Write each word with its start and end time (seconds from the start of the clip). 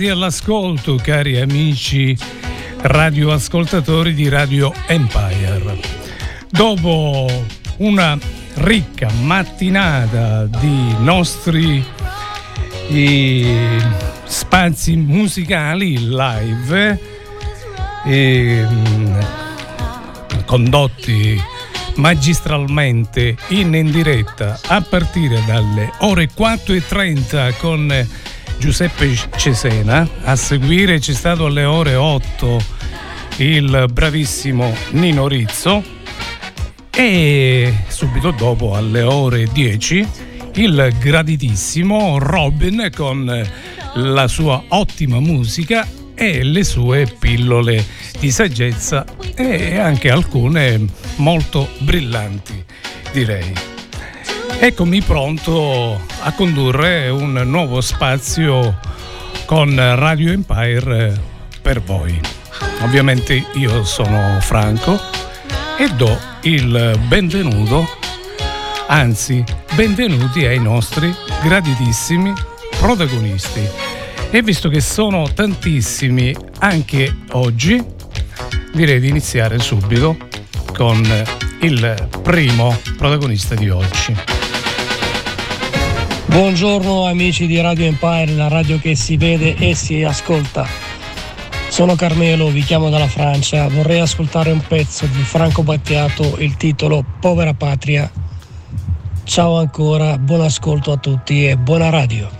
Ritrovati 0.00 0.08
all'ascolto, 0.08 0.96
cari 0.96 1.38
amici 1.38 2.16
radioascoltatori 2.78 4.14
di 4.14 4.30
Radio 4.30 4.72
Empire. 4.86 5.78
Dopo 6.48 7.28
una 7.78 8.18
ricca 8.54 9.10
mattinata 9.20 10.46
di 10.46 10.94
nostri 11.00 11.84
spazi 14.24 14.96
musicali 14.96 16.08
live 16.08 17.00
e, 18.06 18.66
condotti 20.46 21.38
magistralmente 21.96 23.36
in 23.48 23.90
diretta 23.90 24.58
a 24.66 24.80
partire 24.80 25.42
dalle 25.44 25.92
ore 25.98 26.30
4.30 26.34 27.58
con 27.58 28.06
Giuseppe 28.60 29.16
Cesena. 29.36 30.06
A 30.24 30.36
seguire 30.36 30.98
c'è 30.98 31.14
stato 31.14 31.46
alle 31.46 31.64
ore 31.64 31.94
8 31.94 32.62
il 33.38 33.88
bravissimo 33.90 34.74
Nino 34.90 35.26
Rizzo 35.26 35.82
e 36.90 37.74
subito 37.88 38.32
dopo 38.32 38.76
alle 38.76 39.00
ore 39.00 39.48
10 39.50 40.06
il 40.56 40.94
graditissimo 40.98 42.18
Robin 42.18 42.90
con 42.94 43.48
la 43.94 44.28
sua 44.28 44.62
ottima 44.68 45.20
musica 45.20 45.88
e 46.14 46.42
le 46.42 46.62
sue 46.62 47.10
pillole 47.18 47.82
di 48.18 48.30
saggezza 48.30 49.06
e 49.34 49.78
anche 49.78 50.10
alcune 50.10 50.84
molto 51.16 51.66
brillanti 51.78 52.62
direi. 53.10 53.69
Eccomi 54.62 55.00
pronto 55.00 55.98
a 56.20 56.34
condurre 56.34 57.08
un 57.08 57.32
nuovo 57.46 57.80
spazio 57.80 58.78
con 59.46 59.74
Radio 59.74 60.32
Empire 60.32 61.18
per 61.62 61.80
voi. 61.80 62.20
Ovviamente 62.82 63.42
io 63.54 63.84
sono 63.84 64.38
Franco 64.40 65.00
e 65.78 65.88
do 65.94 66.14
il 66.42 67.00
benvenuto, 67.08 67.88
anzi 68.88 69.42
benvenuti 69.74 70.44
ai 70.44 70.60
nostri 70.60 71.10
graditissimi 71.42 72.30
protagonisti. 72.78 73.66
E 74.30 74.42
visto 74.42 74.68
che 74.68 74.82
sono 74.82 75.32
tantissimi 75.32 76.36
anche 76.58 77.16
oggi, 77.30 77.82
direi 78.74 79.00
di 79.00 79.08
iniziare 79.08 79.58
subito 79.58 80.18
con 80.76 81.02
il 81.62 82.08
primo 82.22 82.78
protagonista 82.98 83.54
di 83.54 83.70
oggi. 83.70 84.39
Buongiorno 86.30 87.06
amici 87.06 87.48
di 87.48 87.60
Radio 87.60 87.86
Empire, 87.86 88.32
la 88.34 88.46
radio 88.46 88.78
che 88.78 88.94
si 88.94 89.16
vede 89.16 89.56
e 89.56 89.74
si 89.74 90.04
ascolta. 90.04 90.64
Sono 91.68 91.96
Carmelo, 91.96 92.50
vi 92.50 92.62
chiamo 92.62 92.88
dalla 92.88 93.08
Francia. 93.08 93.66
Vorrei 93.66 93.98
ascoltare 93.98 94.52
un 94.52 94.62
pezzo 94.64 95.06
di 95.06 95.22
Franco 95.22 95.64
Battiato, 95.64 96.36
il 96.38 96.56
titolo 96.56 97.04
Povera 97.18 97.52
Patria. 97.52 98.08
Ciao 99.24 99.58
ancora, 99.58 100.18
buon 100.18 100.42
ascolto 100.42 100.92
a 100.92 100.98
tutti 100.98 101.48
e 101.48 101.56
buona 101.56 101.90
radio. 101.90 102.39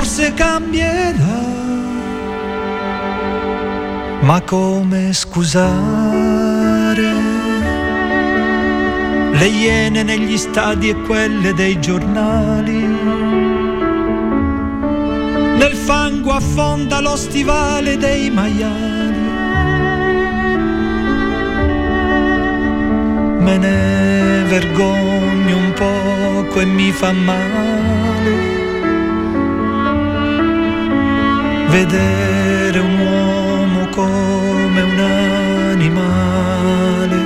Forse 0.00 0.32
cambierà. 0.32 1.40
Ma 4.20 4.40
come 4.40 5.12
scusare 5.12 6.68
le 9.32 9.46
iene 9.46 10.02
negli 10.02 10.38
stadi 10.38 10.88
e 10.88 10.94
quelle 11.02 11.52
dei 11.52 11.78
giornali? 11.80 12.82
Nel 15.60 15.74
fango 15.74 16.30
affonda 16.32 17.00
lo 17.00 17.16
stivale 17.16 17.98
dei 17.98 18.30
maiali. 18.30 19.28
Me 23.38 23.58
ne 23.58 24.44
vergogno 24.48 25.56
un 25.56 25.72
poco 25.74 26.60
e 26.60 26.64
mi 26.64 26.90
fa 26.90 27.12
male 27.12 27.79
vedere 31.70 32.78
un 32.80 32.98
uomo 32.98 33.88
come 33.90 34.82
un 34.82 34.98
animale. 35.70 37.19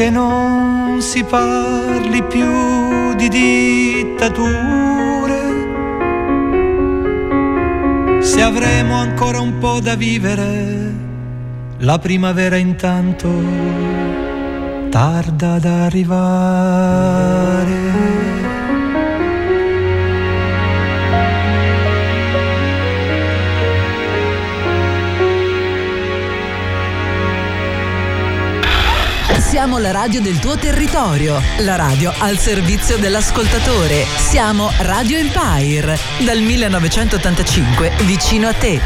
che 0.00 0.08
non 0.08 1.02
si 1.02 1.22
parli 1.24 2.22
più 2.22 3.14
di 3.16 3.28
dittature. 3.28 4.48
Se 8.22 8.40
avremo 8.40 8.94
ancora 8.94 9.40
un 9.40 9.58
po' 9.58 9.78
da 9.78 9.96
vivere, 9.96 10.94
la 11.80 11.98
primavera 11.98 12.56
intanto 12.56 13.28
tarda 14.88 15.56
ad 15.56 15.66
arrivare. 15.66 17.00
Siamo 29.50 29.78
la 29.78 29.90
radio 29.90 30.20
del 30.20 30.38
tuo 30.38 30.56
territorio, 30.56 31.40
la 31.62 31.74
radio 31.74 32.12
al 32.20 32.38
servizio 32.38 32.98
dell'ascoltatore. 32.98 34.04
Siamo 34.04 34.70
Radio 34.82 35.18
Empire, 35.18 35.98
dal 36.24 36.38
1985 36.38 37.90
vicino 38.04 38.46
a 38.46 38.52
te. 38.52 38.80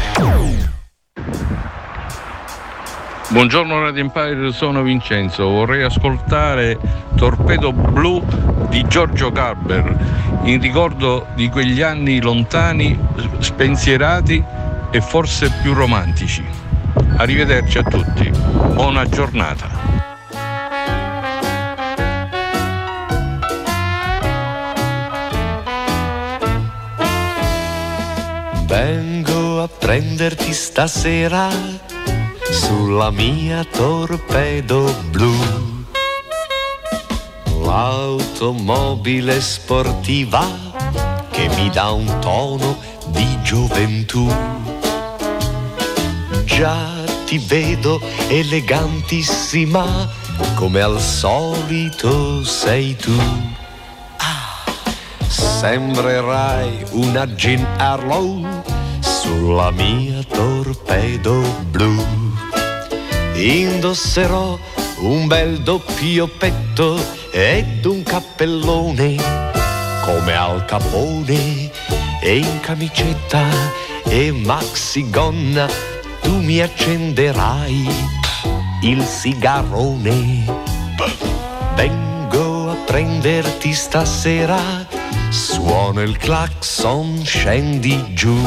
Buongiorno 3.29 3.79
Radio 3.79 4.01
Empire, 4.01 4.51
sono 4.53 4.81
Vincenzo. 4.81 5.47
Vorrei 5.47 5.83
ascoltare 5.83 6.79
Torpedo 7.15 7.71
Blu 7.71 8.25
di 8.67 8.83
Giorgio 8.87 9.31
Garber 9.31 10.41
in 10.45 10.59
ricordo 10.59 11.27
di 11.35 11.47
quegli 11.47 11.83
anni 11.83 12.19
lontani, 12.19 12.99
spensierati 13.37 14.43
e 14.89 14.99
forse 14.99 15.51
più 15.61 15.75
romantici. 15.75 16.43
Arrivederci 17.17 17.77
a 17.77 17.83
tutti. 17.83 18.31
Buona 18.73 19.07
giornata. 19.07 19.74
Prenderti 29.95 30.51
stasera 30.51 31.47
sulla 32.51 33.11
mia 33.11 33.63
torpedo 33.63 34.93
blu. 35.09 35.33
L'automobile 37.63 39.39
sportiva 39.39 40.45
che 41.31 41.47
mi 41.55 41.69
dà 41.69 41.91
un 41.91 42.13
tono 42.19 42.77
di 43.07 43.41
gioventù. 43.41 44.29
Già 46.43 46.87
ti 47.25 47.37
vedo 47.37 48.01
elegantissima 48.27 50.09
come 50.55 50.81
al 50.81 50.99
solito 50.99 52.43
sei 52.43 52.97
tu. 52.97 53.17
Sembrerai 55.29 56.83
una 56.91 57.25
Jean 57.27 57.65
Harlow 57.77 58.74
sulla 59.25 59.71
mia 59.71 60.21
torpedo 60.23 61.41
blu. 61.71 62.05
Indosserò 63.33 64.57
un 64.99 65.27
bel 65.27 65.61
doppio 65.61 66.27
petto 66.27 66.97
ed 67.31 67.83
un 67.85 68.03
cappellone 68.03 69.15
come 70.05 70.35
al 70.35 70.63
capone 70.65 71.71
e 72.21 72.37
in 72.37 72.59
camicetta 72.59 73.43
e 74.05 74.31
maxi 74.31 75.09
gonna 75.09 75.67
tu 76.21 76.39
mi 76.41 76.61
accenderai 76.61 77.87
il 78.83 79.03
sigarrone. 79.03 80.45
Vengo 81.75 82.69
a 82.69 82.75
prenderti 82.85 83.73
stasera 83.73 84.85
Suona 85.29 86.03
il 86.03 86.17
clacson, 86.17 87.21
scendi 87.25 88.13
giù 88.13 88.37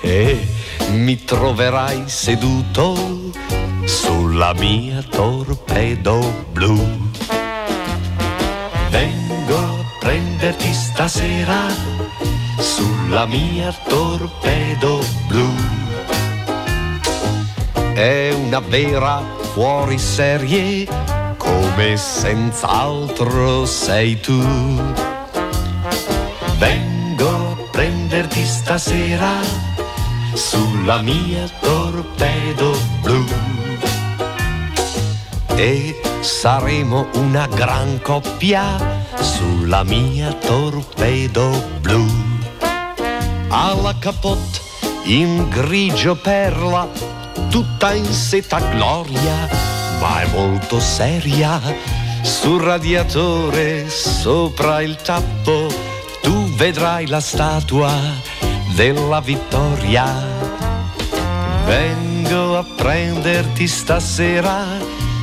e 0.00 0.46
mi 0.90 1.24
troverai 1.24 2.04
seduto 2.06 3.30
sulla 3.84 4.52
mia 4.54 5.02
torpedo 5.02 6.46
blu. 6.52 6.76
Vengo 8.90 9.56
a 9.56 9.84
prenderti 9.98 10.72
stasera 10.72 11.66
sulla 12.58 13.26
mia 13.26 13.74
torpedo 13.86 15.04
blu. 15.26 15.52
È 17.94 18.30
una 18.32 18.60
vera 18.60 19.22
fuoriserie 19.52 20.86
come 21.36 21.96
senz'altro 21.96 23.66
sei 23.66 24.20
tu. 24.20 24.40
Vengo 26.58 27.28
a 27.28 27.56
prenderti 27.70 28.44
stasera 28.44 29.67
sulla 30.38 31.02
mia 31.02 31.48
torpedo 31.60 32.78
blu. 33.02 33.24
E 35.56 36.00
saremo 36.20 37.08
una 37.14 37.48
gran 37.48 38.00
coppia 38.00 38.76
sulla 39.18 39.82
mia 39.82 40.32
torpedo 40.34 41.50
blu. 41.80 42.06
Alla 43.48 43.96
capote 43.98 44.60
in 45.06 45.48
grigio 45.48 46.14
perla, 46.14 46.86
tutta 47.50 47.92
in 47.92 48.06
seta 48.06 48.60
gloria 48.60 49.48
ma 49.98 50.20
è 50.20 50.26
molto 50.28 50.78
seria. 50.78 51.60
Sul 52.22 52.62
radiatore, 52.62 53.88
sopra 53.88 54.82
il 54.82 54.94
tappo, 54.96 55.66
tu 56.22 56.48
vedrai 56.54 57.08
la 57.08 57.20
statua 57.20 58.47
della 58.78 59.20
vittoria. 59.20 60.06
Vengo 61.64 62.58
a 62.58 62.64
prenderti 62.76 63.66
stasera, 63.66 64.64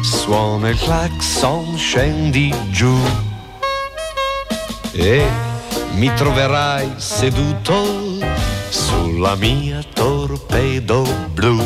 suona 0.02 0.68
il 0.68 0.78
clacson, 0.78 1.78
scendi 1.78 2.54
giù. 2.70 2.94
E 4.92 5.26
mi 5.94 6.14
troverai 6.16 6.96
seduto 6.98 8.20
sulla 8.68 9.36
mia 9.36 9.82
torpedo 9.94 11.08
blu 11.32 11.64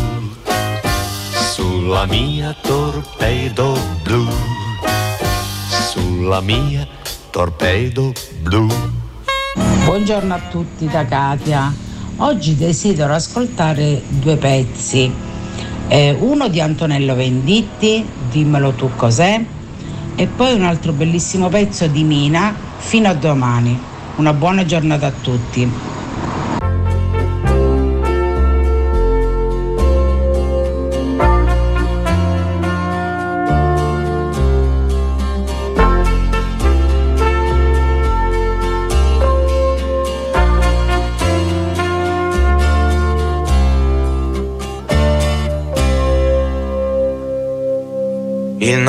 sulla 1.33 2.05
mia 2.05 2.55
torpedo 2.61 3.75
blu, 4.03 4.27
sulla 5.89 6.39
mia 6.39 6.87
torpedo 7.31 8.13
blu. 8.41 8.98
Buongiorno 9.89 10.35
a 10.35 10.39
tutti 10.51 10.87
da 10.87 11.03
Katia. 11.03 11.73
Oggi 12.17 12.55
desidero 12.55 13.11
ascoltare 13.11 14.03
due 14.07 14.37
pezzi. 14.37 15.11
Eh, 15.87 16.15
uno 16.19 16.47
di 16.47 16.61
Antonello 16.61 17.15
Venditti, 17.15 18.05
Dimmelo 18.29 18.73
tu 18.73 18.91
cos'è, 18.95 19.43
e 20.13 20.27
poi 20.27 20.53
un 20.53 20.65
altro 20.65 20.91
bellissimo 20.91 21.49
pezzo 21.49 21.87
di 21.87 22.03
Mina, 22.03 22.53
Fino 22.77 23.09
a 23.09 23.15
domani. 23.15 23.75
Una 24.17 24.31
buona 24.31 24.63
giornata 24.63 25.07
a 25.07 25.11
tutti. 25.11 25.67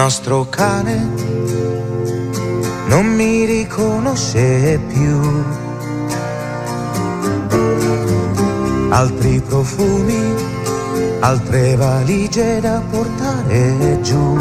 Nostro 0.03 0.47
cane 0.49 0.97
non 2.87 3.05
mi 3.05 3.45
riconosce 3.45 4.81
più. 4.89 5.21
Altri 8.89 9.43
profumi, 9.47 10.23
altre 11.21 11.77
valigie 11.77 12.61
da 12.61 12.83
portare 12.91 13.99
giù. 14.01 14.39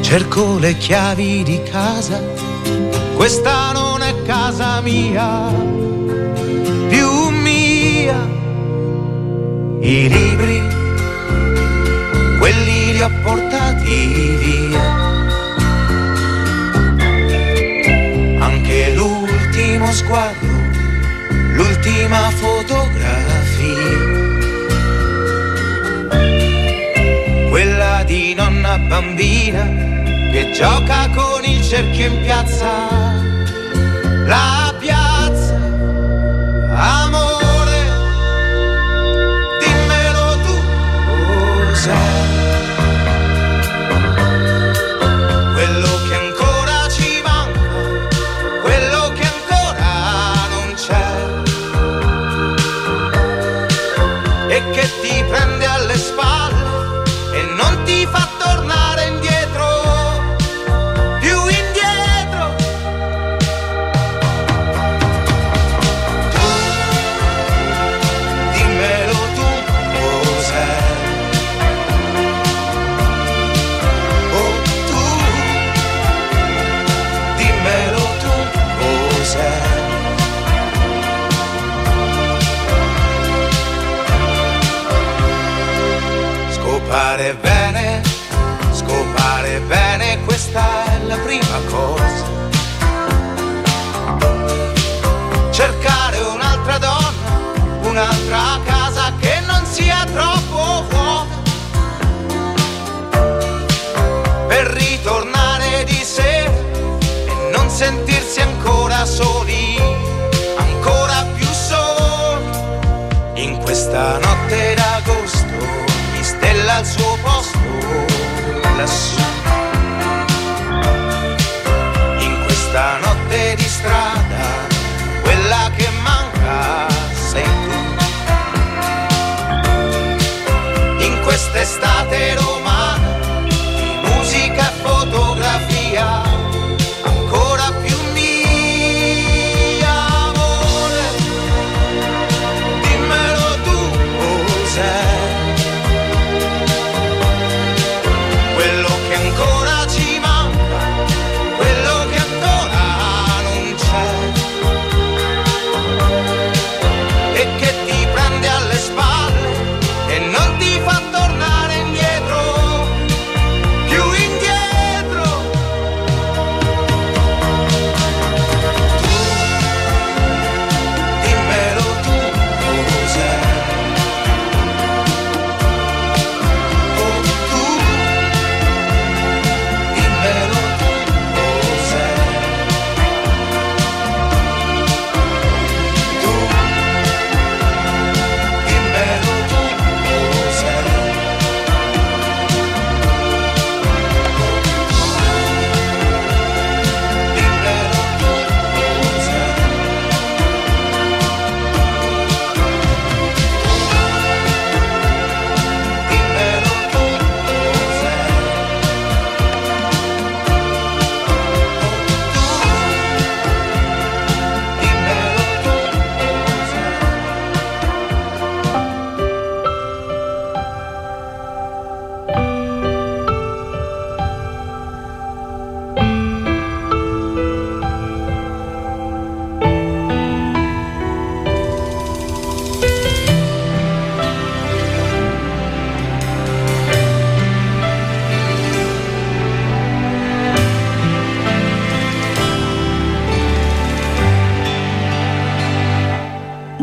Cerco 0.00 0.56
le 0.58 0.78
chiavi 0.78 1.42
di 1.42 1.62
casa, 1.64 2.18
questa 3.14 3.72
non 3.72 4.00
è 4.00 4.22
casa 4.22 4.80
mia, 4.80 5.52
più 6.88 7.28
mia. 7.28 8.26
I 9.80 10.08
libri 10.08 10.69
li 13.00 13.20
portati 13.22 14.36
via. 14.36 14.88
Anche 18.38 18.92
l'ultimo 18.94 19.90
sguardo, 19.92 20.46
l'ultima 21.54 22.30
fotografia. 22.30 24.18
Quella 27.48 28.02
di 28.04 28.34
nonna 28.34 28.78
bambina 28.78 29.64
che 30.30 30.50
gioca 30.52 31.08
con 31.14 31.44
il 31.44 31.62
cerchio 31.62 32.06
in 32.06 32.20
piazza. 32.20 32.88
La 34.26 34.59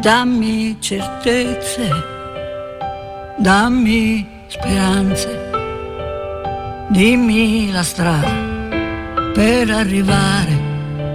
dammi 0.07 0.77
certezze, 0.79 1.89
dammi 3.37 4.25
speranze, 4.47 5.49
dimmi 6.87 7.69
la 7.73 7.83
strada 7.83 8.31
per 9.33 9.69
arrivare 9.69 10.55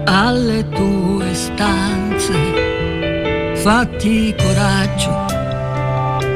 alle 0.04 0.68
tue 0.68 1.32
stanze. 1.32 2.34
Fatti 3.62 4.34
coraggio, 4.36 5.24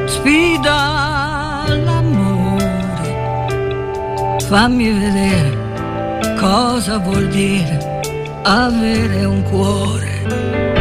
sfida 0.07 1.63
l'amore, 1.85 2.65
fammi 4.47 4.89
vedere 4.93 6.35
cosa 6.39 6.97
vuol 6.97 7.27
dire 7.27 8.01
avere 8.41 9.25
un 9.25 9.43
cuore. 9.43 10.76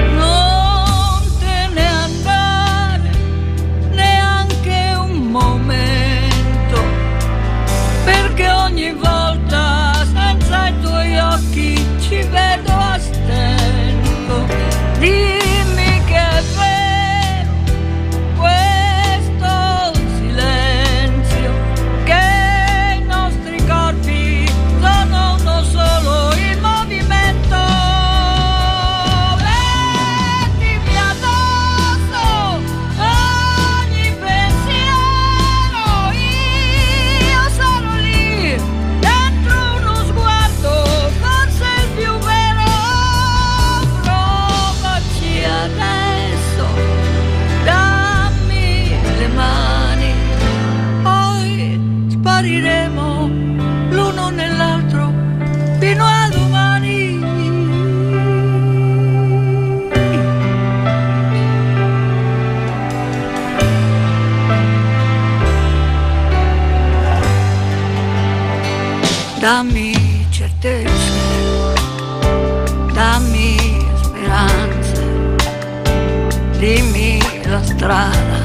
Strada 77.76 78.38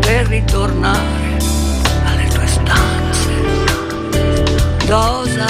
per 0.00 0.26
ritornare 0.26 1.38
alle 2.04 2.28
tue 2.28 2.46
stanze. 2.46 3.32
Dosa 4.84 5.46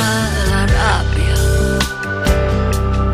la 0.49 0.65
rabbia, 0.65 1.35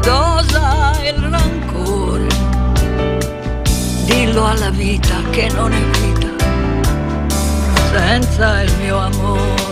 dosa 0.03 0.93
il 1.03 1.19
rancore, 1.31 2.27
dillo 4.05 4.47
alla 4.47 4.71
vita 4.71 5.15
che 5.31 5.51
non 5.55 5.73
è 5.73 5.83
vita 5.99 6.29
senza 7.91 8.63
il 8.63 8.73
mio 8.79 8.99
amore. 8.99 9.72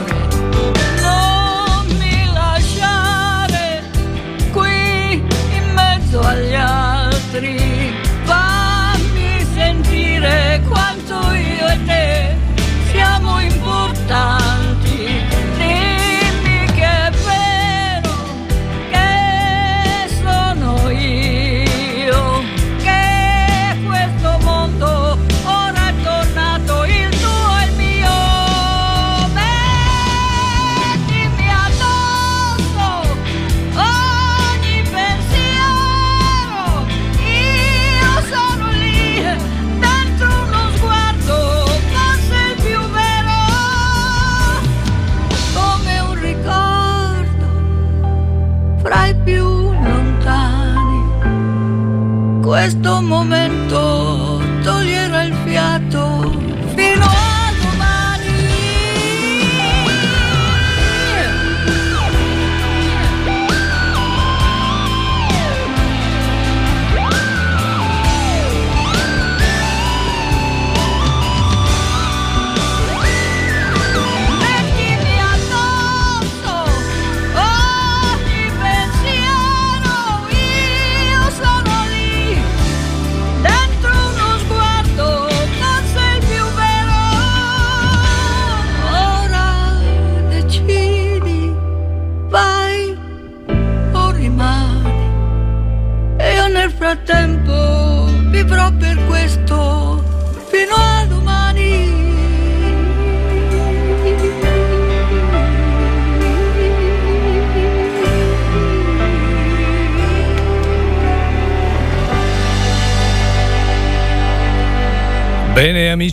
Sentire 10.20 10.60
quanto 10.68 11.14
io 11.32 11.66
e 11.66 11.84
te 11.86 12.36
siamo 12.90 13.40
importanti. 13.40 14.39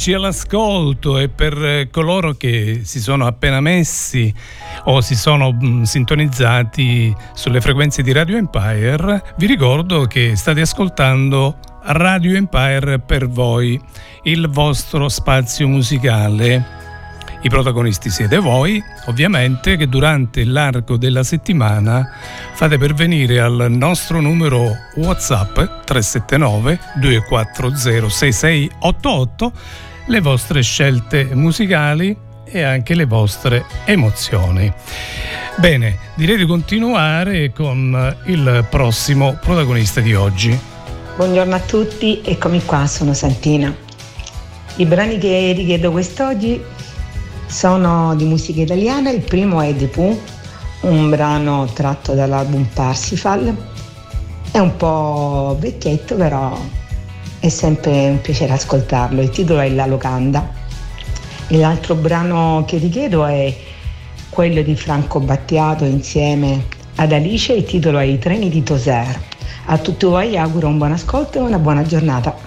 Amici 0.08 0.14
all'ascolto 0.14 1.18
e 1.18 1.28
per 1.28 1.90
coloro 1.92 2.34
che 2.34 2.82
si 2.84 3.00
sono 3.00 3.26
appena 3.26 3.60
messi 3.60 4.34
o 4.86 5.02
si 5.02 5.16
sono 5.16 5.52
mh, 5.52 5.84
sintonizzati 5.84 7.14
sulle 7.34 7.60
frequenze 7.60 8.02
di 8.04 8.14
Radio 8.14 8.38
Empire, 8.38 9.34
vi 9.38 9.46
ricordo 9.48 10.06
che 10.06 10.36
state 10.36 10.62
ascoltando 10.62 11.58
Radio 11.84 12.36
Empire 12.36 13.00
per 13.00 13.28
voi, 13.28 13.80
il 14.24 14.48
vostro 14.50 15.10
spazio 15.10 15.68
musicale. 15.68 16.76
I 17.42 17.50
protagonisti 17.50 18.10
siete 18.10 18.40
voi, 18.40 18.82
ovviamente, 19.06 19.78
che 19.78 19.88
durante 19.88 20.44
l'arco 20.44 20.98
della 20.98 21.24
settimana 21.24 22.10
fate 22.54 22.78
pervenire 22.78 23.40
al 23.40 23.68
nostro 23.70 24.20
numero 24.22 24.72
WhatsApp 24.96 25.84
379 25.86 26.80
240 26.96 28.10
6688 28.10 29.52
le 30.08 30.22
vostre 30.22 30.62
scelte 30.62 31.30
musicali 31.34 32.16
e 32.46 32.62
anche 32.64 32.96
le 32.96 33.06
vostre 33.06 33.66
emozioni. 33.86 34.72
Bene, 35.58 35.98
direi 36.16 36.38
di 36.38 36.46
continuare 36.46 37.52
con 37.52 38.16
il 38.26 38.66
prossimo 38.70 39.38
protagonista 39.42 40.00
di 40.00 40.14
oggi. 40.14 40.58
Buongiorno 41.18 41.56
a 41.56 41.60
tutti, 41.60 42.22
eccomi 42.24 42.64
qua, 42.64 42.88
sono 42.88 43.14
Santina. 43.14 43.76
I 44.78 44.86
brani 44.86 45.18
che 45.18 45.54
richiedo 45.56 45.92
quest'oggi 45.92 46.62
sono 47.48 48.16
di 48.16 48.26
musica 48.26 48.62
italiana, 48.62 49.10
il 49.10 49.22
primo 49.22 49.62
è 49.62 49.76
The 49.76 49.88
Pooh, 49.88 50.22
un 50.82 51.10
brano 51.10 51.66
tratto 51.74 52.14
dall'album 52.14 52.66
Parsifal. 52.74 53.56
È 54.52 54.60
un 54.60 54.78
po' 54.78 55.58
vecchietto, 55.60 56.16
però 56.16 56.58
è 57.40 57.50
sempre 57.50 58.10
un 58.10 58.22
piacere 58.22 58.54
ascoltarlo. 58.54 59.22
Il 59.22 59.30
titolo 59.30 59.60
è 59.60 59.70
La 59.70 59.86
Locanda. 59.86 60.50
E 61.48 61.58
l'altro 61.58 61.96
brano 61.96 62.64
che 62.66 62.80
ti 62.80 62.90
chiedo 62.90 63.26
è 63.26 63.56
quello 64.30 64.62
di 64.62 64.76
Franco 64.76 65.20
Battiato 65.20 65.86
insieme 65.86 66.66
ad 66.96 67.12
Alice, 67.12 67.54
il 67.54 67.64
titolo 67.64 68.00
è 68.00 68.04
I 68.04 68.18
treni 68.18 68.50
di 68.50 68.64
Toser. 68.64 69.20
A 69.66 69.78
tutti 69.78 70.06
voi 70.06 70.38
auguro 70.38 70.68
un 70.68 70.78
buon 70.78 70.94
ascolto 70.94 71.38
e 71.38 71.42
una 71.42 71.60
buona 71.60 71.84
giornata. 71.84 72.47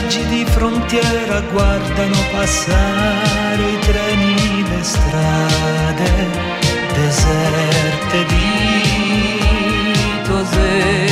Villaggi 0.00 0.26
di 0.28 0.44
frontiera 0.46 1.40
guardano 1.52 2.16
passare 2.32 3.62
i 3.62 3.78
treni, 3.80 4.62
le 4.68 4.82
strade 4.82 6.10
deserte 6.94 8.24
di 8.26 9.42
Tosè. 10.24 11.09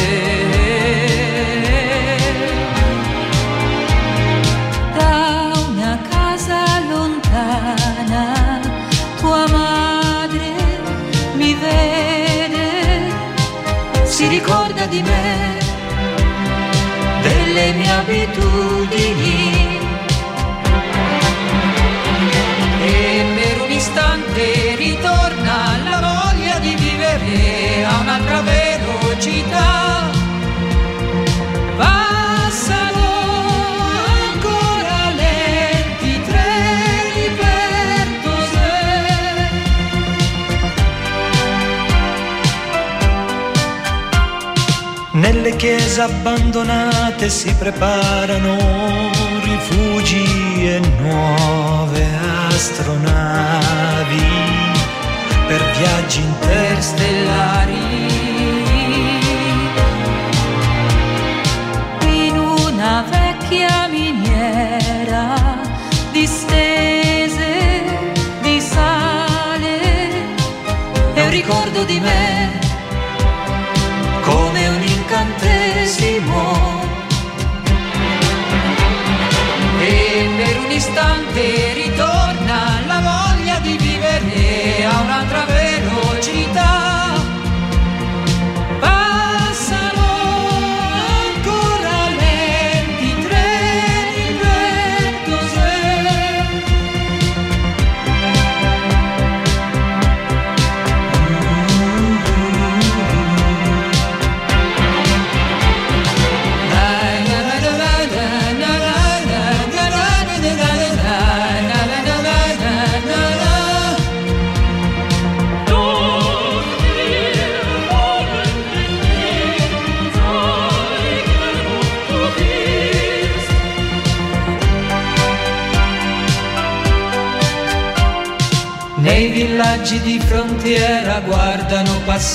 Abitudini. 18.08 19.76
E 22.80 23.24
per 23.36 23.60
un 23.60 23.70
istante 23.70 24.76
ritorna 24.76 25.76
la 25.84 26.30
voglia 26.32 26.58
di 26.58 26.74
vivere 26.74 27.84
a 27.84 27.98
un'altra 28.00 28.40
velocità. 28.40 29.87
Chiese 45.58 46.00
abbandonate 46.00 47.28
si 47.28 47.52
preparano 47.54 48.56
rifugi 49.42 50.68
e 50.68 50.80
nuove 51.00 52.06
astronavi 52.48 54.22
per 55.48 55.60
viaggi 55.76 56.20
interstellari. 56.20 57.76
In 62.02 62.38
una 62.38 63.04
vecchia 63.10 63.88
miniera 63.88 65.34
distese 66.12 67.72
di 68.42 68.60
sale 68.60 69.80
è 71.14 71.24
un 71.24 71.30
ricordo 71.30 71.82
di 71.82 71.98
me 71.98 72.57
E 80.78 81.87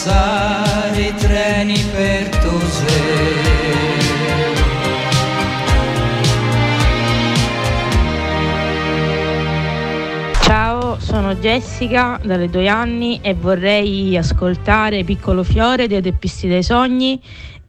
passare 0.04 1.02
i 1.02 1.16
treni 1.16 1.80
per 1.94 2.28
Tosè. 2.28 3.22
Ciao, 10.42 11.00
sono 11.00 11.36
Jessica 11.36 12.20
dalle 12.22 12.50
due 12.50 12.68
anni 12.68 13.22
e 13.22 13.34
vorrei 13.34 14.18
ascoltare 14.18 15.06
Piccolo 15.06 15.44
Fiore 15.44 15.88
di 15.88 15.96
Adeppisti 15.96 16.50
dei 16.50 16.64
Sogni 16.64 17.22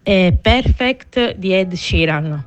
e 0.02 0.36
Perfect 0.40 1.36
di 1.36 1.54
Ed 1.54 1.72
Sheeran. 1.74 2.44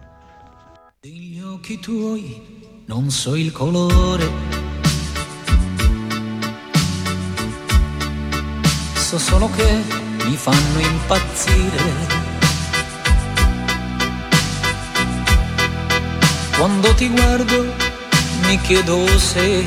Degli 1.00 1.40
occhi 1.40 1.80
tuoi 1.80 2.82
non 2.88 3.10
so 3.10 3.36
il 3.36 3.54
colore 3.54 4.67
so 9.08 9.18
solo 9.18 9.50
che 9.56 9.84
mi 10.26 10.36
fanno 10.36 10.80
impazzire. 10.80 11.86
Quando 16.58 16.94
ti 16.94 17.08
guardo 17.08 17.74
mi 18.42 18.60
chiedo 18.60 19.08
se 19.18 19.66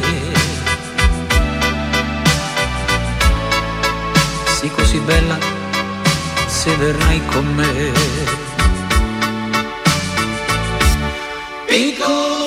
sei 4.58 4.70
così 4.72 4.98
bella 4.98 5.38
se 6.46 6.76
verrai 6.76 7.24
con 7.24 7.46
me. 7.54 7.92
Piccolo 11.66 12.39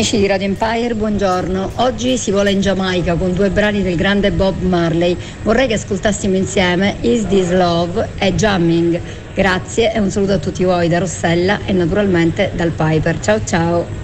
Amici 0.00 0.16
di 0.16 0.26
Radio 0.26 0.46
Empire, 0.46 0.94
buongiorno. 0.94 1.72
Oggi 1.74 2.16
si 2.16 2.30
vola 2.30 2.48
in 2.48 2.62
Giamaica 2.62 3.16
con 3.16 3.34
due 3.34 3.50
brani 3.50 3.82
del 3.82 3.96
grande 3.96 4.32
Bob 4.32 4.62
Marley. 4.62 5.14
Vorrei 5.42 5.66
che 5.66 5.74
ascoltassimo 5.74 6.36
insieme 6.36 6.96
Is 7.02 7.26
This 7.26 7.50
Love 7.50 8.08
e 8.18 8.34
Jamming. 8.34 8.98
Grazie 9.34 9.92
e 9.92 9.98
un 9.98 10.10
saluto 10.10 10.32
a 10.32 10.38
tutti 10.38 10.64
voi 10.64 10.88
da 10.88 11.00
Rossella 11.00 11.66
e 11.66 11.72
naturalmente 11.72 12.50
dal 12.54 12.70
Piper. 12.70 13.20
Ciao 13.20 13.44
ciao. 13.44 13.99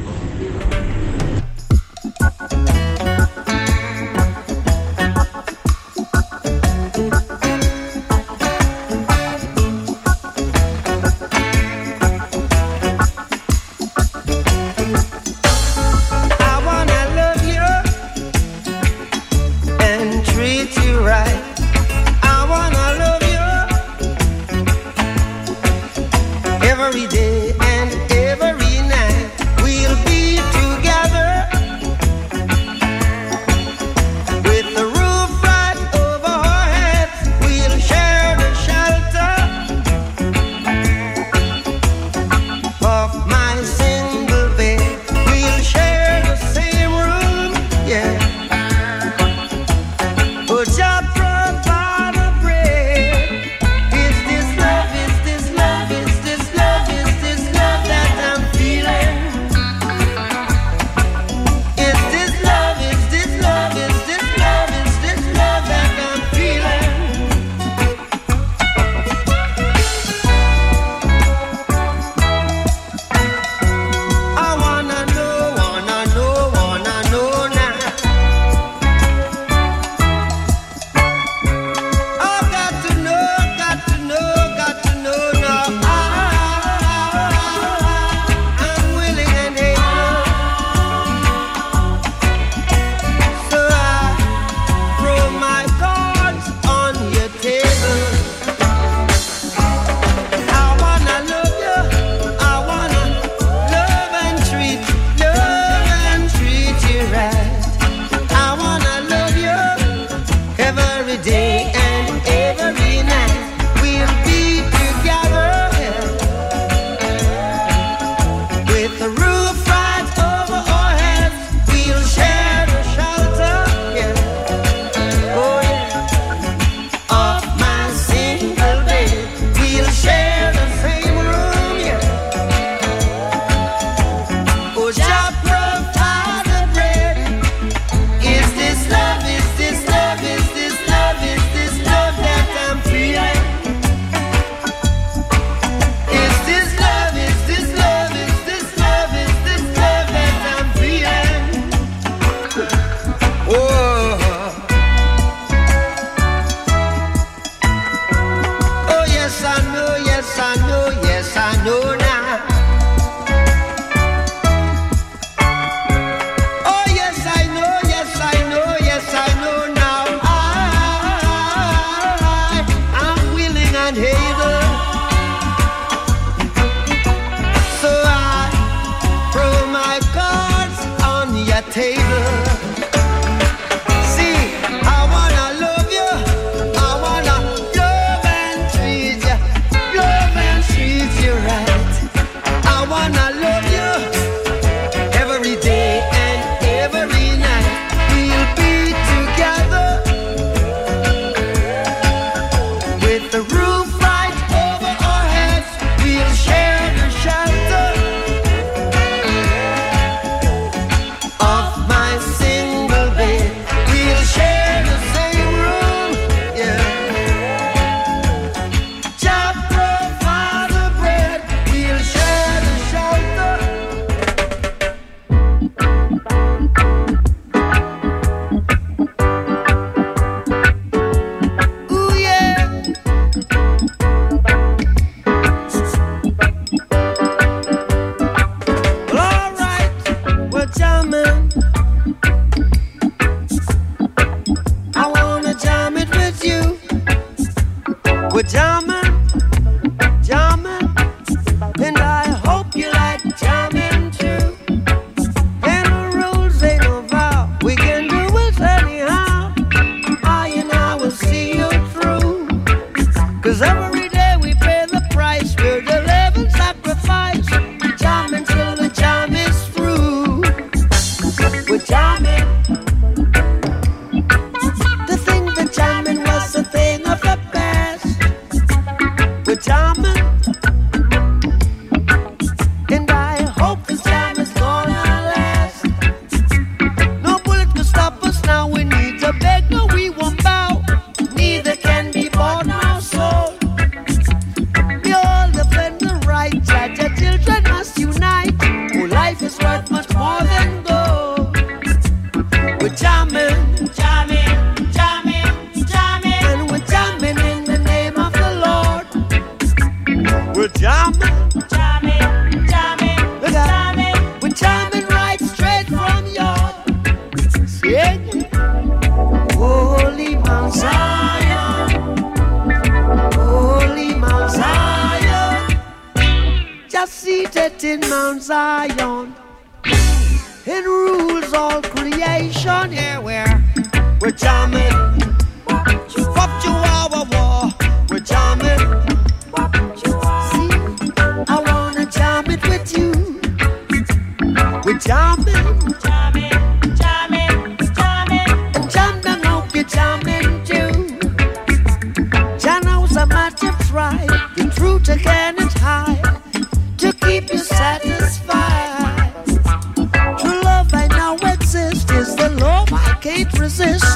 But 248.37 248.55
I'm 248.55 248.86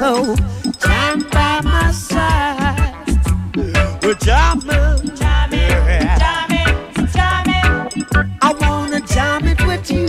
resist. 0.00 0.36
So 0.60 0.70
jam 0.80 1.20
by 1.30 1.60
my 1.62 1.92
side. 1.92 2.94
Jamming, 4.20 5.16
jamming, 5.16 5.68
jamming. 7.12 7.92
I 8.42 8.52
wanna 8.60 9.00
jam 9.00 9.46
it 9.46 9.64
with 9.66 9.90
you. 9.90 10.08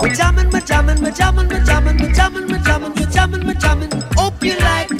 We're 0.00 0.14
jamming, 0.14 0.50
we're 0.50 0.60
jamming, 0.60 1.02
we're 1.02 1.10
jamming, 1.10 1.48
we're 1.48 1.64
jamming, 1.64 1.98
we're 1.98 2.12
jamming, 2.12 2.46
we're 2.48 2.62
jamming, 2.62 2.94
we're 2.94 3.10
jamming, 3.10 3.46
we're 3.46 3.54
jamming. 3.54 3.90
Hope 4.16 4.42
you 4.42 4.56
like 4.58 4.99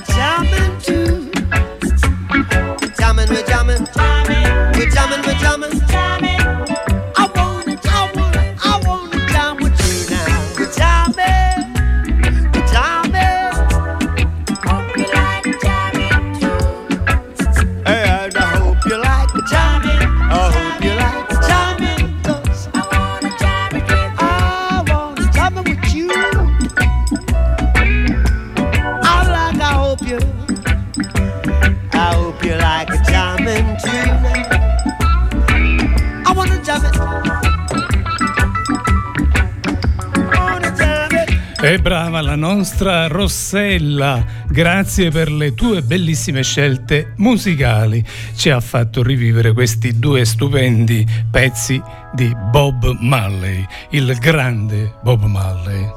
È 41.71 41.79
brava 41.79 42.21
la 42.21 42.35
nostra 42.35 43.07
Rossella, 43.07 44.25
grazie 44.49 45.13
per 45.13 45.31
le 45.31 45.55
tue 45.55 45.83
bellissime 45.83 46.43
scelte 46.43 47.13
musicali. 47.19 48.05
Ci 48.35 48.51
ha 48.51 48.59
fatto 48.59 49.05
rivivere 49.05 49.53
questi 49.53 49.97
due 49.97 50.25
stupendi 50.25 51.07
pezzi 51.31 51.81
di 52.13 52.35
Bob 52.51 52.97
Marley, 52.99 53.65
il 53.91 54.17
grande 54.19 54.95
Bob 55.03 55.23
Marley. 55.27 55.89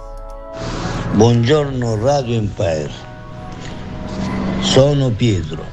Buongiorno 1.13 1.99
Radio 1.99 2.35
Empire, 2.35 2.91
sono 4.59 5.09
Pietro. 5.09 5.65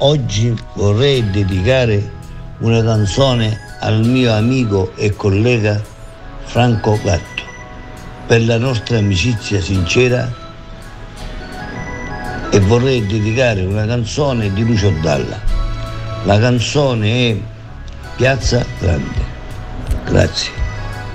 Oggi 0.00 0.54
vorrei 0.74 1.30
dedicare 1.30 2.12
una 2.58 2.82
canzone 2.82 3.58
al 3.80 4.04
mio 4.04 4.34
amico 4.34 4.94
e 4.96 5.16
collega 5.16 5.82
Franco 6.44 7.00
Gatto 7.02 7.35
per 8.26 8.44
la 8.44 8.58
nostra 8.58 8.98
amicizia 8.98 9.60
sincera 9.60 10.44
e 12.50 12.60
vorrei 12.60 13.06
dedicare 13.06 13.62
una 13.62 13.86
canzone 13.86 14.52
di 14.52 14.64
Lucio 14.64 14.90
Dalla. 15.00 15.40
La 16.24 16.38
canzone 16.38 17.30
è 17.30 17.36
Piazza 18.16 18.64
Grande. 18.80 19.24
Grazie. 20.04 20.50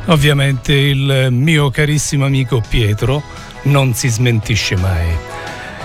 Ovviamente 0.06 0.74
il 0.74 1.28
mio 1.32 1.70
carissimo 1.70 2.26
amico 2.26 2.62
Pietro 2.68 3.22
non 3.64 3.94
si 3.94 4.08
smentisce 4.08 4.76
mai. 4.78 5.08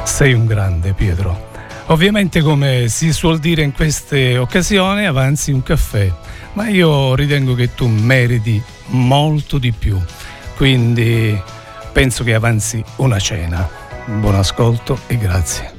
Sei 0.05 0.33
un 0.33 0.47
grande 0.47 0.93
Pietro. 0.93 1.51
Ovviamente 1.87 2.41
come 2.41 2.89
si 2.89 3.13
suol 3.13 3.39
dire 3.39 3.63
in 3.63 3.73
queste 3.73 4.39
occasioni 4.39 5.07
avanzi 5.07 5.53
un 5.53 5.63
caffè, 5.63 6.13
ma 6.55 6.69
io 6.69 7.15
ritengo 7.15 7.55
che 7.55 7.75
tu 7.75 7.87
meriti 7.87 8.63
molto 8.89 9.59
di 9.59 9.73
più. 9.73 10.01
Quindi 10.57 11.39
penso 11.93 12.25
che 12.25 12.33
avanzi 12.33 12.83
una 12.97 13.19
cena. 13.19 13.69
Buon 14.07 14.37
ascolto 14.37 14.99
e 15.07 15.19
grazie. 15.19 15.75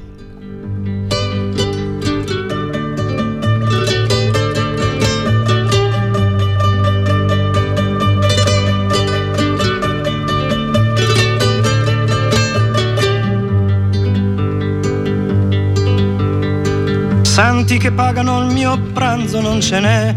Santi 17.22 17.78
che 17.78 17.90
pagano 17.90 18.40
il 18.42 18.52
mio 18.52 18.78
pranzo 18.92 19.40
non 19.40 19.60
ce 19.60 19.80
n'è 19.80 20.14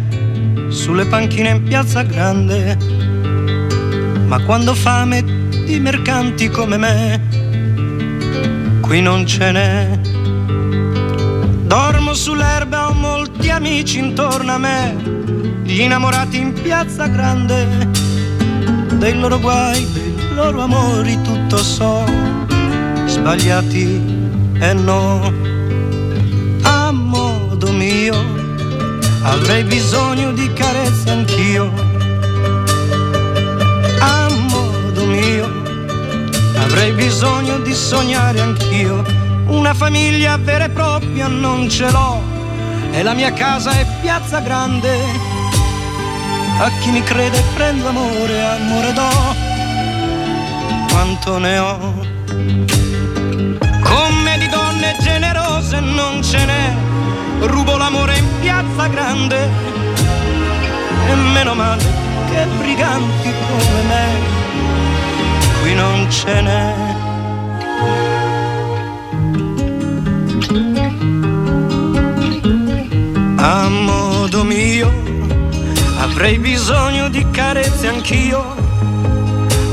sulle 0.70 1.06
panchine 1.06 1.50
in 1.50 1.64
piazza 1.64 2.04
grande. 2.04 3.01
Ma 4.32 4.40
quando 4.44 4.74
fame 4.74 5.26
di 5.66 5.78
mercanti 5.82 6.48
come 6.48 6.78
me, 6.78 8.80
qui 8.80 9.02
non 9.02 9.28
ce 9.28 9.52
n'è. 9.52 10.00
Dormo 11.66 12.14
sull'erba, 12.14 12.88
ho 12.88 12.94
molti 12.94 13.50
amici 13.50 14.00
intorno 14.00 14.54
a 14.54 14.58
me, 14.58 14.96
gli 15.64 15.82
innamorati 15.82 16.40
in 16.40 16.54
piazza 16.54 17.08
grande, 17.08 17.90
dei 18.94 19.20
loro 19.20 19.38
guai, 19.38 19.86
dei 19.92 20.34
loro 20.34 20.62
amori 20.62 21.22
tutto 21.24 21.58
so, 21.58 22.06
sbagliati 23.08 24.02
e 24.62 24.74
no 24.74 25.30
a 26.62 26.92
modo 26.94 27.70
mio 27.74 28.16
avrei 29.24 29.66
bisogno 29.66 30.32
di 30.32 30.54
carezze 30.54 31.10
anch'io 31.10 31.91
avrei 36.72 36.94
bisogno 36.94 37.60
di 37.60 37.74
sognare 37.74 38.40
anch'io. 38.40 39.04
Una 39.48 39.74
famiglia 39.74 40.38
vera 40.38 40.66
e 40.66 40.70
propria 40.70 41.28
non 41.28 41.70
ce 41.70 41.92
l'ho. 41.92 42.22
E 42.92 43.04
la 43.04 43.14
mia 43.14 43.34
casa 43.34 43.72
è 43.72 43.86
piazza 44.00 44.40
grande. 44.40 44.90
A 46.60 46.72
chi 46.80 46.92
mi 46.92 47.04
crede 47.04 47.44
prendo 47.56 47.90
amore 47.90 48.44
amore 48.44 48.94
do. 48.94 49.10
Quanto 50.90 51.38
ne 51.40 51.58
ho. 51.58 51.78
Come 53.84 54.38
di 54.38 54.48
donne 54.48 54.96
generose 55.02 55.80
non 55.82 56.24
ce 56.24 56.46
n'è, 56.46 56.74
rubo 57.48 57.76
l'amore 57.76 58.18
in 58.18 58.28
piazza 58.40 58.88
grande. 58.88 59.50
E 61.10 61.16
meno 61.16 61.54
male 61.54 61.84
che 62.30 62.46
briganti 62.58 63.34
come 63.48 63.82
me 63.88 64.41
qui 65.72 65.76
non 65.76 66.10
ce 66.10 66.42
n'è. 66.42 66.74
A 73.38 73.70
modo 73.70 74.44
mio 74.44 74.90
avrei 76.00 76.38
bisogno 76.38 77.10
di 77.10 77.26
carezze 77.32 77.88
anch'io, 77.88 78.56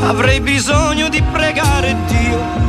avrei 0.03 0.40
bisogno 0.40 1.09
di 1.09 1.22
pregare 1.32 1.96
Dio 2.07 2.66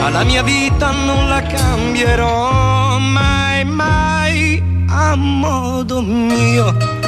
ma 0.00 0.10
la 0.10 0.24
mia 0.24 0.42
vita 0.42 0.90
non 0.90 1.28
la 1.28 1.40
cambierò 1.40 2.98
mai, 2.98 3.64
mai 3.64 4.62
a 4.88 5.14
modo 5.14 6.02
mio. 6.02 7.03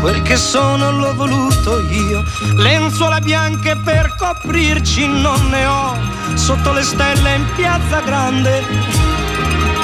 Quel 0.00 0.22
che 0.22 0.36
sono 0.36 0.92
l'ho 0.92 1.12
voluto 1.14 1.80
io, 1.80 2.24
lenzuola 2.54 3.18
bianche 3.20 3.76
per 3.76 4.14
coprirci 4.16 5.06
non 5.08 5.48
ne 5.48 5.66
ho, 5.66 5.96
sotto 6.34 6.72
le 6.72 6.82
stelle 6.82 7.34
in 7.34 7.44
piazza 7.56 8.00
grande. 8.00 8.62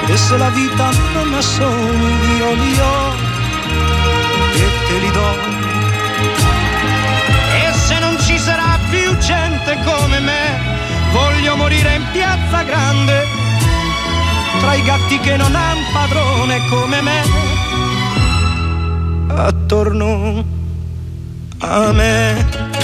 E 0.06 0.16
se 0.16 0.36
la 0.36 0.50
vita 0.50 0.90
non 1.12 1.34
ha 1.34 1.40
sogni 1.40 2.36
io 2.36 2.52
li 2.54 2.78
ho. 2.78 3.12
E 4.54 4.70
te 4.86 4.98
li 4.98 5.10
do. 5.10 5.30
E 7.56 7.72
se 7.72 7.98
non 7.98 8.16
ci 8.20 8.38
sarà 8.38 8.78
più 8.90 9.16
gente 9.18 9.76
come 9.84 10.20
me, 10.20 10.60
voglio 11.10 11.56
morire 11.56 11.94
in 11.94 12.04
piazza 12.12 12.62
grande, 12.62 13.26
tra 14.60 14.74
i 14.74 14.82
gatti 14.82 15.18
che 15.18 15.36
non 15.36 15.54
han 15.54 15.78
padrone 15.92 16.68
come 16.68 17.02
me, 17.02 17.63
attorno 19.36 20.44
a 21.60 21.92
me. 21.92 22.83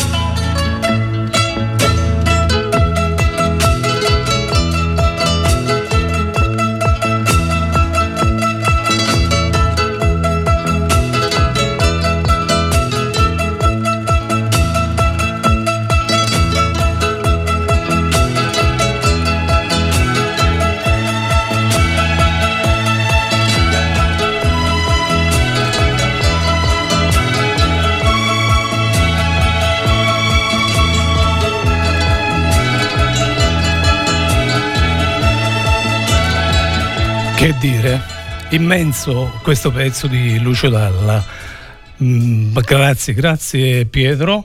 Che 37.40 37.56
dire, 37.58 37.98
immenso 38.50 39.32
questo 39.42 39.72
pezzo 39.72 40.06
di 40.06 40.38
Lucio 40.40 40.68
Dalla. 40.68 41.24
Mm, 42.02 42.54
grazie, 42.58 43.14
grazie 43.14 43.86
Pietro. 43.86 44.44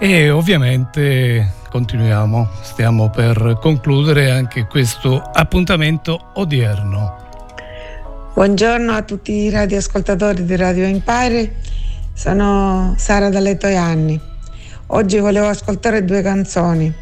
E 0.00 0.28
ovviamente 0.28 1.52
continuiamo, 1.70 2.48
stiamo 2.62 3.08
per 3.08 3.56
concludere 3.60 4.32
anche 4.32 4.66
questo 4.66 5.16
appuntamento 5.16 6.32
odierno. 6.34 7.18
Buongiorno 8.34 8.90
a 8.90 9.02
tutti 9.02 9.34
i 9.34 9.50
radioascoltatori 9.50 10.44
di 10.44 10.56
Radio 10.56 10.86
Empire, 10.86 11.54
sono 12.14 12.96
Sara 12.98 13.28
dalle 13.28 13.56
Toianni. 13.56 14.20
Oggi 14.88 15.18
volevo 15.20 15.46
ascoltare 15.46 16.04
due 16.04 16.20
canzoni. 16.20 16.92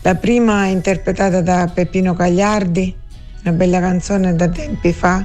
La 0.00 0.14
prima 0.14 0.64
è 0.64 0.68
interpretata 0.68 1.42
da 1.42 1.70
Peppino 1.70 2.14
Cagliardi 2.14 3.04
una 3.42 3.52
bella 3.52 3.80
canzone 3.80 4.34
da 4.34 4.48
tempi 4.48 4.92
fa, 4.92 5.24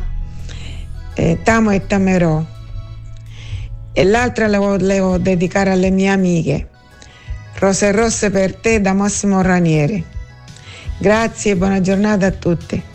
eh, 1.14 1.39
Tamo 1.43 1.72
e 1.72 1.86
Tamerò. 1.86 2.43
E 3.93 4.03
l'altra 4.03 4.47
la 4.47 4.59
volevo 4.59 5.18
dedicare 5.18 5.72
alle 5.72 5.89
mie 5.89 6.09
amiche, 6.09 6.70
Rose 7.59 7.91
Rosse 7.91 8.30
per 8.30 8.55
te 8.55 8.82
da 8.82 8.93
Massimo 8.93 9.41
Ranieri. 9.41 10.03
Grazie 10.97 11.51
e 11.51 11.55
buona 11.55 11.82
giornata 11.82 12.28
a 12.28 12.32
tutti. 12.32 12.91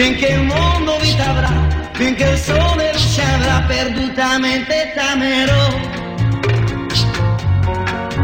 finché 0.00 0.28
il 0.28 0.42
mondo 0.44 0.96
vi 0.98 1.16
t'avrà, 1.16 1.50
finché 1.94 2.24
il 2.24 2.38
sole 2.38 2.92
ci 2.94 3.04
uscirà 3.04 3.64
perdutamente 3.66 4.92
tamerò, 4.94 5.66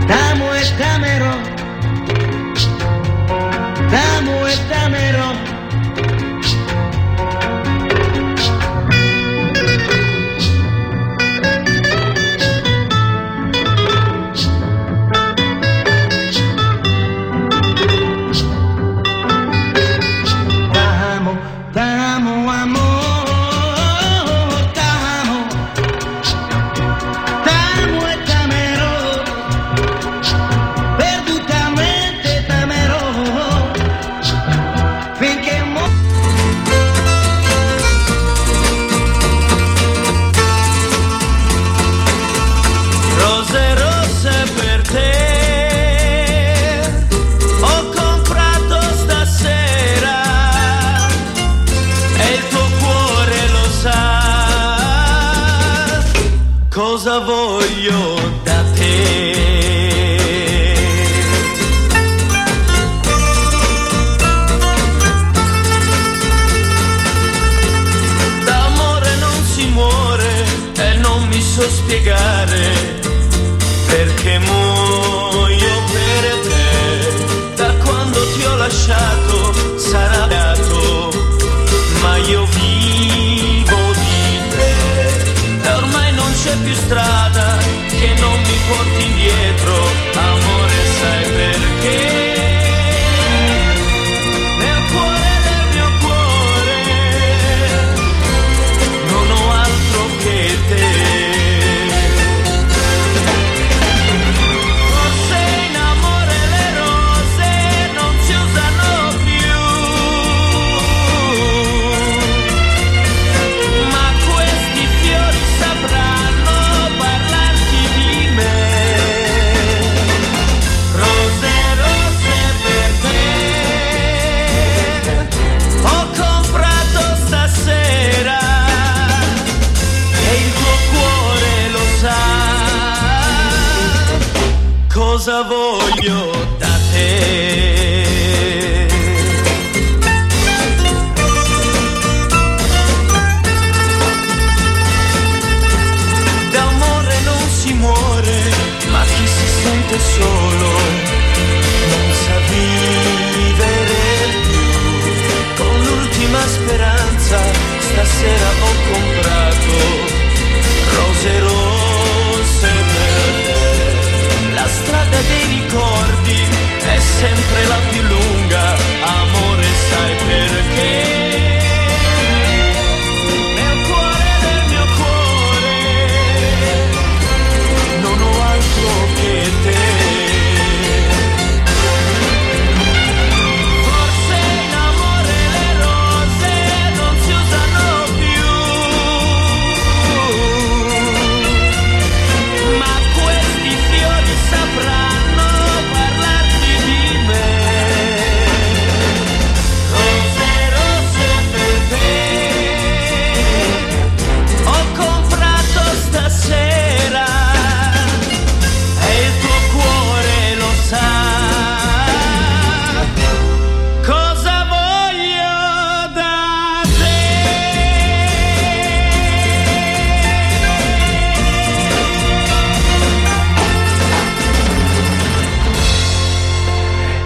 tamo 0.06 0.54
e 0.54 0.76
tamerò. 0.76 1.43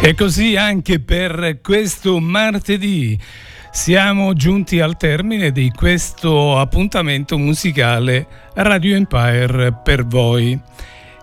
E 0.08 0.14
così 0.14 0.56
anche 0.56 1.00
per 1.00 1.58
questo 1.62 2.18
martedì 2.18 3.20
siamo 3.70 4.32
giunti 4.32 4.80
al 4.80 4.96
termine 4.96 5.52
di 5.52 5.70
questo 5.70 6.58
appuntamento 6.58 7.36
musicale 7.36 8.26
Radio 8.54 8.96
Empire 8.96 9.74
per 9.84 10.06
voi. 10.06 10.58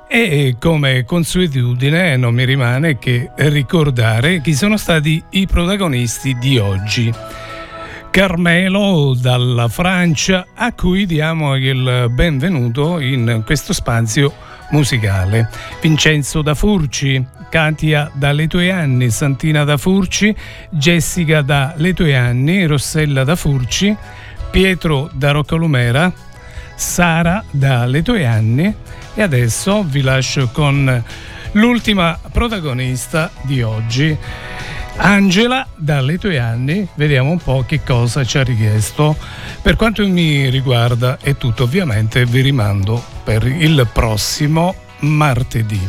E 0.07 0.57
come 0.59 1.03
consuetudine 1.03 2.15
non 2.15 2.36
mi 2.36 2.45
rimane 2.45 2.99
che 2.99 3.31
ricordare 3.38 4.39
chi 4.41 4.53
sono 4.53 4.77
stati 4.77 5.19
i 5.31 5.47
protagonisti 5.47 6.38
di 6.38 6.59
oggi. 6.59 7.11
Carmelo 8.11 9.17
dalla 9.19 9.67
Francia 9.67 10.45
a 10.53 10.71
cui 10.73 11.07
diamo 11.07 11.55
il 11.55 12.11
benvenuto 12.13 12.99
in 12.99 13.41
questo 13.43 13.73
spazio 13.73 14.31
musicale. 14.70 15.49
Vincenzo 15.82 16.41
da 16.41 16.53
Furci, 16.53 17.26
Katia 17.49 18.09
dalle 18.13 18.47
tue 18.47 18.72
anni, 18.72 19.09
Santina 19.09 19.63
da 19.63 19.78
Furci, 19.78 20.36
Jessica 20.70 21.41
dalle 21.41 21.93
tue 21.93 22.16
anni, 22.16 22.66
Rossella 22.66 23.24
da 23.24 23.36
Furci, 23.36 23.95
Pietro 24.51 25.09
da 25.13 25.32
Roccalumera, 25.32 26.11
Sara 26.76 27.43
dalle 27.51 28.01
tue 28.01 28.26
anni 28.26 28.74
e 29.13 29.22
adesso 29.22 29.84
vi 29.84 30.01
lascio 30.01 30.49
con 30.51 31.03
l'ultima 31.53 32.20
protagonista 32.32 33.32
di 33.43 33.61
oggi. 33.61 34.18
Angela, 34.97 35.67
dalle 35.75 36.17
tue 36.17 36.39
anni, 36.39 36.87
vediamo 36.95 37.29
un 37.29 37.39
po' 37.39 37.65
che 37.67 37.81
cosa 37.85 38.23
ci 38.23 38.37
ha 38.37 38.43
richiesto. 38.43 39.15
Per 39.61 39.75
quanto 39.75 40.07
mi 40.07 40.49
riguarda 40.49 41.17
è 41.21 41.35
tutto, 41.35 41.63
ovviamente 41.63 42.25
vi 42.25 42.41
rimando 42.41 43.03
per 43.23 43.45
il 43.45 43.87
prossimo 43.91 44.73
martedì. 44.99 45.79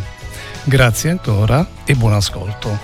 Grazie 0.65 1.11
ancora 1.11 1.65
e 1.85 1.95
buon 1.95 2.15
ascolto. 2.15 2.77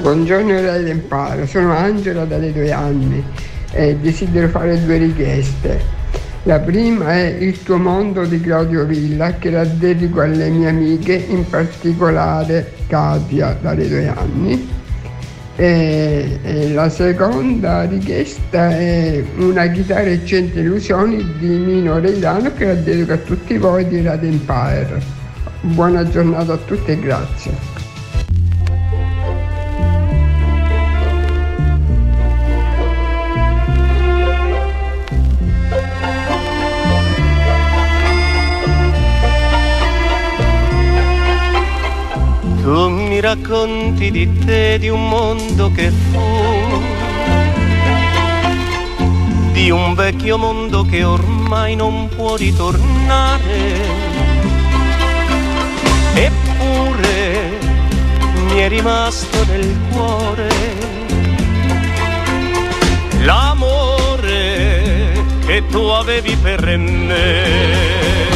Buongiorno 0.00 0.52
Empire, 0.52 1.46
sono 1.46 1.72
Angela 1.72 2.24
dalle 2.24 2.52
due 2.52 2.70
anni 2.70 3.24
e 3.72 3.96
desidero 3.96 4.48
fare 4.48 4.84
due 4.84 4.98
richieste. 4.98 6.02
La 6.42 6.58
prima 6.58 7.14
è 7.14 7.36
Il 7.40 7.62
tuo 7.62 7.78
mondo 7.78 8.26
di 8.26 8.38
Claudio 8.38 8.84
Villa 8.84 9.34
che 9.38 9.50
la 9.50 9.64
dedico 9.64 10.20
alle 10.20 10.50
mie 10.50 10.68
amiche, 10.68 11.14
in 11.14 11.48
particolare 11.48 12.74
Katia 12.86 13.56
dalle 13.58 13.88
due 13.88 14.08
anni. 14.08 14.82
E, 15.56 16.40
e 16.42 16.72
la 16.72 16.88
seconda 16.88 17.84
richiesta 17.84 18.70
è 18.70 19.22
una 19.36 19.68
chitarra 19.68 20.10
e 20.10 20.26
cento 20.26 20.58
illusioni 20.58 21.24
di 21.38 21.46
Nino 21.46 22.00
Reidano 22.00 22.52
che 22.54 22.64
la 22.64 22.74
dedico 22.74 23.12
a 23.12 23.18
tutti 23.18 23.56
voi 23.56 23.86
di 23.86 24.02
Radio 24.02 24.30
Empire. 24.30 25.00
Buona 25.60 26.08
giornata 26.08 26.54
a 26.54 26.56
tutti 26.56 26.90
e 26.90 26.98
grazie. 26.98 27.52
Tu 42.60 43.03
mi 43.14 43.20
racconti 43.20 44.10
di 44.10 44.28
te, 44.44 44.76
di 44.80 44.88
un 44.88 45.08
mondo 45.08 45.70
che 45.70 45.88
fu, 45.90 46.82
di 49.52 49.70
un 49.70 49.94
vecchio 49.94 50.36
mondo 50.36 50.84
che 50.84 51.04
ormai 51.04 51.76
non 51.76 52.08
può 52.08 52.34
ritornare. 52.34 53.42
Eppure 56.14 57.50
mi 58.48 58.58
è 58.58 58.68
rimasto 58.68 59.44
nel 59.44 59.76
cuore 59.92 60.48
l'amore 63.20 65.12
che 65.46 65.62
tu 65.68 65.82
avevi 65.82 66.34
per 66.34 66.76
me. 66.76 68.33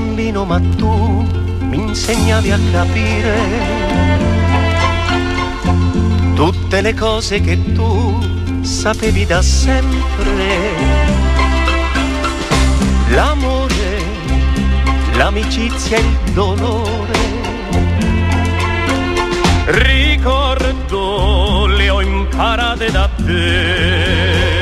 Bambino 0.00 0.44
ma 0.44 0.60
tu 0.76 1.26
mi 1.68 1.76
insegnavi 1.76 2.50
a 2.50 2.58
capire 2.72 3.38
tutte 6.34 6.80
le 6.80 6.94
cose 6.94 7.40
che 7.40 7.72
tu 7.74 8.18
sapevi 8.62 9.26
da 9.26 9.42
sempre. 9.42 10.38
L'amore, 13.10 14.02
l'amicizia 15.16 15.98
e 15.98 16.00
il 16.00 16.32
dolore. 16.32 17.18
Ricordo 19.66 21.66
le 21.66 21.90
ho 21.90 22.00
imparate 22.00 22.90
da 22.90 23.10
te. 23.16 24.59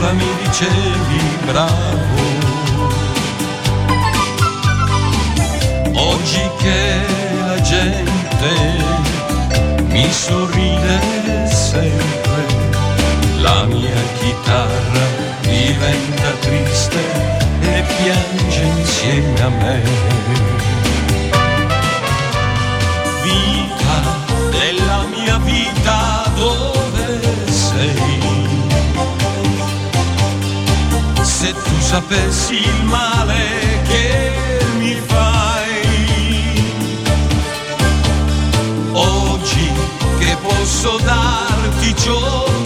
ancora 0.00 0.12
mi 0.12 0.26
dicevi 0.42 1.20
bravo. 1.44 2.38
Oggi 5.92 6.50
che 6.58 7.00
la 7.46 7.60
gente 7.60 8.50
mi 9.88 10.10
sorride 10.10 11.46
sempre, 11.46 12.46
la 13.40 13.64
mia 13.64 14.02
chitarra 14.18 15.06
diventa 15.42 16.30
triste 16.40 16.98
e 17.60 17.84
piange 17.98 18.62
insieme 18.62 19.40
a 19.42 19.48
me. 19.48 20.49
sapessi 31.90 32.54
il 32.54 32.84
male 32.84 33.82
che 33.88 34.60
mi 34.78 34.94
fai. 35.08 36.62
Oggi 38.92 39.72
che 40.20 40.36
posso 40.40 40.98
darti 40.98 41.96
ciò 41.96 42.59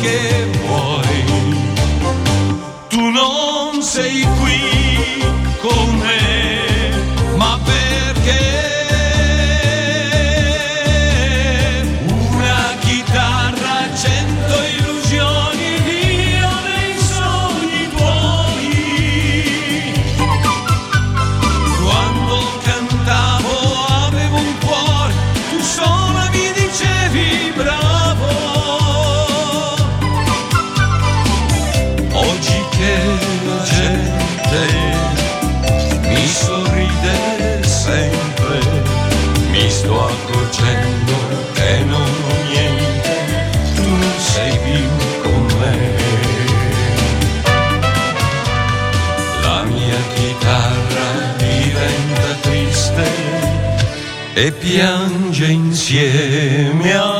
e 54.46 54.52
piange 54.52 55.50
insieme 55.50 56.92
a 56.92 57.13